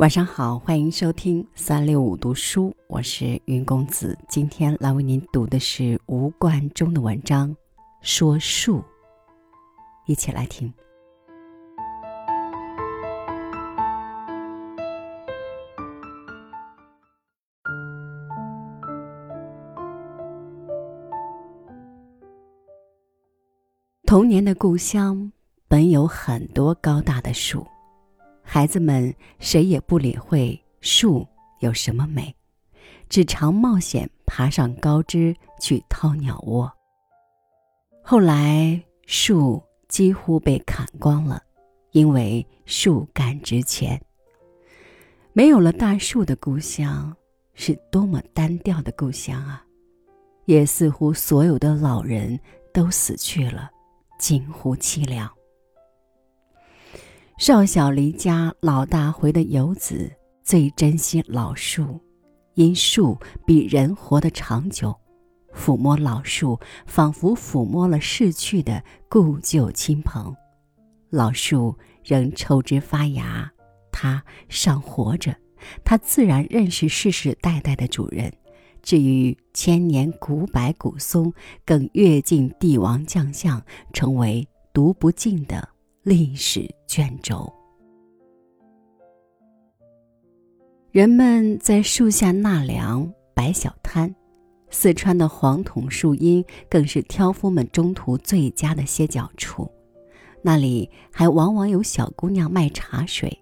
[0.00, 4.18] 晚上好，欢迎收听三六五读书，我是云公子。
[4.30, 7.50] 今天来为您读的是吴冠中的文章
[8.00, 8.78] 《说树》，
[10.06, 10.72] 一起来听。
[24.06, 25.30] 童年的故乡
[25.68, 27.66] 本有很多高大的树。
[28.52, 31.24] 孩子们谁也不理会树
[31.60, 32.34] 有什么美，
[33.08, 36.68] 只常冒险爬上高枝去掏鸟窝。
[38.02, 41.40] 后来树几乎被砍光了，
[41.92, 44.02] 因为树干值钱。
[45.32, 47.16] 没有了大树的故乡，
[47.54, 49.64] 是多么单调的故乡啊！
[50.46, 52.36] 也似乎所有的老人
[52.74, 53.70] 都死去了，
[54.18, 55.30] 近乎凄凉。
[57.40, 61.98] 少小离家老大回的游子最珍惜老树，
[62.52, 64.94] 因树比人活得长久。
[65.54, 70.36] 抚摸老树，仿佛抚摸了逝去的故旧亲朋。
[71.08, 71.74] 老树
[72.04, 73.50] 仍抽枝发芽，
[73.90, 75.34] 它尚活着，
[75.82, 78.30] 它自然认识世世代代的主人。
[78.82, 81.32] 至于千年古柏古松，
[81.64, 85.66] 更阅尽帝王将相，成为读不尽的。
[86.02, 87.52] 历史卷轴，
[90.90, 94.14] 人们在树下纳凉、摆小摊。
[94.70, 99.70] 四川的黄桐树荫更是挑夫们中途最佳的歇脚处，
[100.40, 103.38] 那里还往往有小姑娘卖茶水。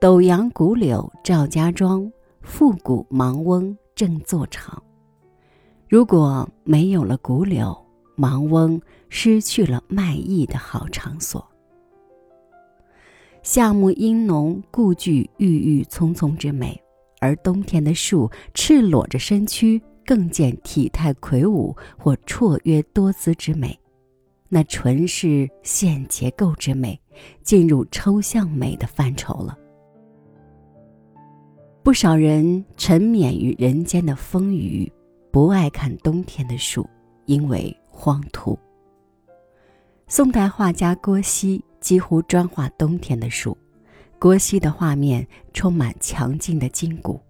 [0.00, 4.82] 斗阳古柳赵家庄，复古芒翁正坐场。
[5.88, 7.83] 如果没有了古柳，
[8.16, 11.46] 盲翁失去了卖艺的好场所。
[13.42, 16.74] 夏木阴浓，故具郁郁葱葱之美；
[17.20, 23.78] 而冬天的树赤裸着身躯，更见体态魁梧或绰约多姿之美。
[24.48, 26.98] 那纯是现结构之美，
[27.42, 29.58] 进入抽象美的范畴了。
[31.82, 34.90] 不少人沉湎于人间的风雨，
[35.30, 36.88] 不爱看冬天的树，
[37.26, 37.76] 因为。
[37.94, 38.58] 荒土。
[40.06, 43.56] 宋代画家郭熙几乎专画冬天的树，
[44.18, 47.20] 郭熙的画面充满强劲的筋骨，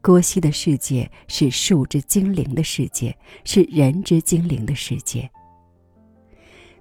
[0.00, 5.30] 郭熙的世界是树之精灵的世界，是人之精灵的世界。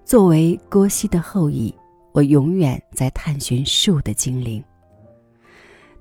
[0.03, 1.73] 作为郭熙的后裔，
[2.13, 4.63] 我永远在探寻树的精灵。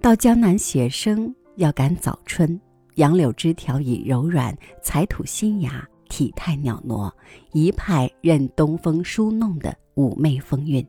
[0.00, 2.60] 到江南写生要赶早春，
[2.97, 5.88] 杨柳枝条已柔软，彩土新芽。
[6.12, 7.10] 体态袅娜，
[7.52, 10.86] 一派任东风梳弄的妩媚风韵，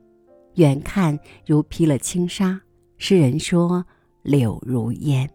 [0.55, 2.59] 远看如披了轻纱。
[2.97, 3.85] 诗人说
[4.21, 5.29] ：“柳如烟。”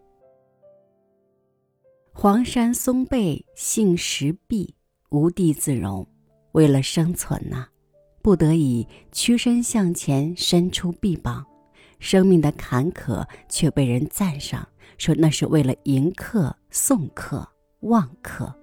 [2.13, 4.75] 黄山松背杏石壁，
[5.09, 6.07] 无地自容。
[6.51, 7.67] 为了生存呐，
[8.21, 11.43] 不得已屈身向前伸出臂膀。
[11.97, 14.67] 生命的坎坷却被人赞赏，
[14.99, 18.55] 说那是为了迎客、送客、望客。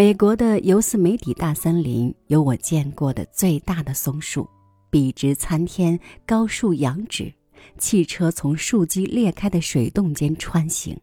[0.00, 4.48] 美国的尤斯梅底大森林有我见过的最大的松树，
[4.88, 7.30] 笔直参天，高树仰止，
[7.76, 10.98] 汽车从树基裂开的水洞间穿行。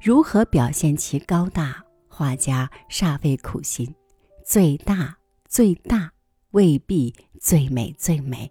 [0.00, 1.84] 如何表现其高大？
[2.06, 3.92] 画家煞费苦心。
[4.44, 6.12] 最大，最大，
[6.52, 8.48] 未必最美，最美。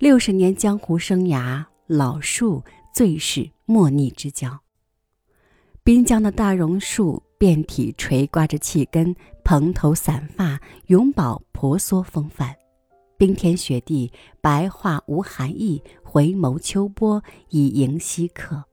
[0.00, 4.58] 六十年江湖生涯，老树最是莫逆之交。
[5.84, 12.54] 滨江的大榕树遍体垂挂着气根，蓬头散发，永葆婆娑风范。
[13.16, 18.64] 冰天雪地，白桦无寒意，回眸秋波，以迎稀客。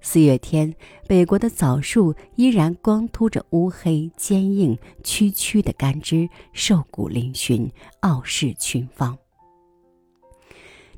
[0.00, 0.74] 四月天，
[1.06, 7.70] 北国的枣树依然光秃着乌黑、坚硬、曲曲的干枝，瘦骨嶙峋，
[8.00, 9.18] 傲视群芳。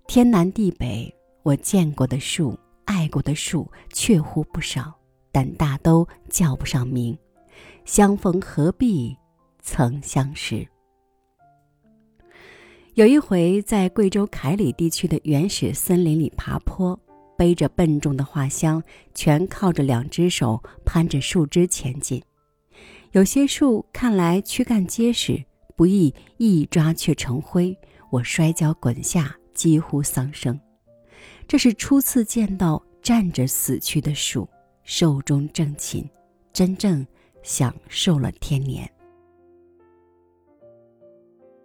[0.07, 5.00] 天南地北，我见过的树，爱过的树，确乎不少。
[5.33, 7.17] 但大都叫不上名，
[7.85, 9.17] 相逢何必
[9.61, 10.67] 曾相识。
[12.95, 16.99] 有一回在贵州凯里地区的原始森林里爬坡，
[17.39, 18.83] 背着笨重的画箱，
[19.15, 22.23] 全靠着两只手攀着树枝前进。
[23.13, 25.43] 有些树看来躯干结实，
[25.77, 27.77] 不易一抓却成灰，
[28.11, 30.59] 我摔跤滚下，几乎丧生。
[31.49, 34.49] 这是初次见到站着死去的树。
[34.93, 36.05] 寿终正寝，
[36.53, 37.07] 真正
[37.45, 38.91] 享受了天年。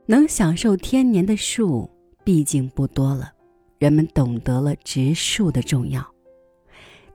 [0.06, 1.90] 能享受天年的树，
[2.24, 3.34] 毕竟不多了，
[3.80, 6.06] 人们懂得了植树的重要。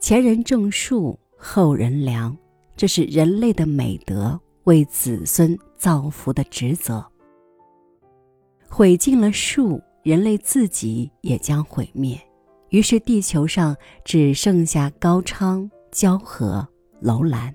[0.01, 2.37] 前人种树，后人粮，
[2.77, 7.07] 这是人类的美德，为子孙造福的职责。
[8.69, 12.21] 毁尽了树，人类自己也将毁灭，
[12.71, 16.67] 于是地球上只剩下高昌、交河、
[17.01, 17.55] 楼兰。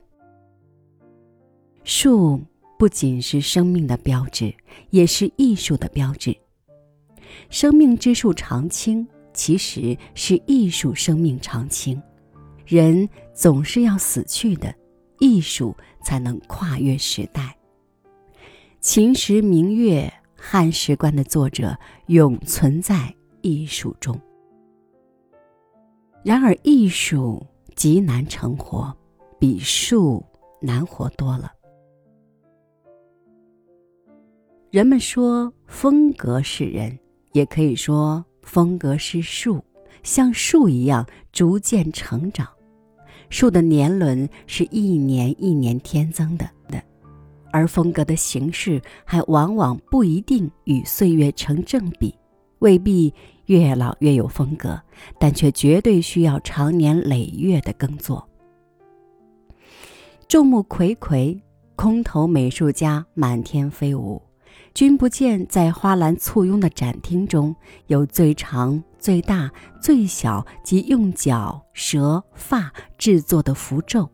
[1.84, 2.42] 树
[2.78, 4.54] 不仅是生命的标志，
[4.90, 6.36] 也是艺术的标志。
[7.50, 12.02] 生命之树常青，其实是艺术生命常青。
[12.66, 14.74] 人总是要死去的，
[15.20, 17.56] 艺术才能跨越时代。
[18.80, 20.12] 秦时明月。
[20.48, 23.12] 汉时关的作者永存在
[23.42, 24.20] 艺术中。
[26.24, 27.44] 然而，艺术
[27.76, 28.96] 极难成活，
[29.40, 30.24] 比树
[30.62, 31.52] 难活多了。
[34.72, 36.98] 人们说风格是人，
[37.34, 39.64] 也可以说风格是树，
[40.04, 42.48] 像树一样逐渐成长。
[43.30, 46.50] 树的年轮是一年一年添增的。
[47.52, 52.14] 而风格的形式还往往不一定与岁月成正比，
[52.60, 53.14] 未必
[53.46, 54.82] 越老越有风格，
[55.20, 58.28] 但却绝对需要长年累月的耕作。
[60.28, 61.40] 众目睽睽，
[61.76, 64.22] 空头美术家满天飞舞，
[64.74, 67.56] 君不见在花篮簇拥的展厅中
[67.88, 69.52] 有最长、最大、
[69.82, 74.10] 最小及用角、蛇、发制作的符咒。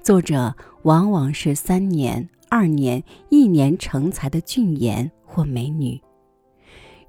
[0.00, 6.00] 作者往往是三年、二年、一年成才的俊颜或美女。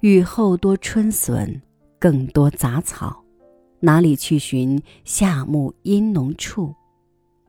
[0.00, 1.60] 雨后多春笋，
[1.98, 3.22] 更多杂草，
[3.80, 6.74] 哪里去寻夏木阴浓处？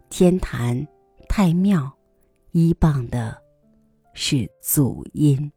[0.10, 0.86] 天坛、
[1.30, 1.90] 太庙，
[2.52, 3.38] 依傍的
[4.14, 5.50] 是祖荫。